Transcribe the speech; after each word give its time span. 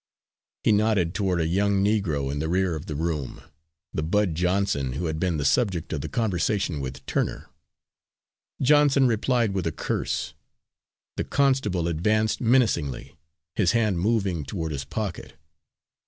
He 0.63 0.71
nodded 0.71 1.13
toward 1.13 1.39
a 1.39 1.45
young 1.45 1.83
Negro 1.83 2.31
in 2.31 2.39
the 2.39 2.49
rear 2.49 2.73
of 2.75 2.87
the 2.87 2.95
room, 2.95 3.39
the 3.93 4.01
Bud 4.01 4.33
Johnson 4.33 4.93
who 4.93 5.05
had 5.05 5.19
been 5.19 5.37
the 5.37 5.45
subject 5.45 5.93
of 5.93 6.01
the 6.01 6.09
conversation 6.09 6.79
with 6.81 7.05
Turner. 7.05 7.49
Johnson 8.63 9.05
replied 9.07 9.53
with 9.53 9.67
a 9.67 9.71
curse. 9.71 10.33
The 11.17 11.23
constable 11.23 11.87
advanced 11.87 12.41
menacingly, 12.41 13.15
his 13.53 13.73
hand 13.73 13.99
moving 13.99 14.43
toward 14.43 14.71
his 14.71 14.85
pocket. 14.85 15.33